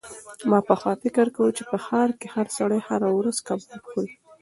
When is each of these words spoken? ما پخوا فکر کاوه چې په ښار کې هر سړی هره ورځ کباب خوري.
ما 0.49 0.59
پخوا 0.69 0.91
فکر 1.03 1.27
کاوه 1.35 1.55
چې 1.57 1.63
په 1.71 1.77
ښار 1.85 2.09
کې 2.19 2.27
هر 2.35 2.47
سړی 2.57 2.79
هره 2.87 3.09
ورځ 3.17 3.37
کباب 3.47 3.81
خوري. 3.89 4.13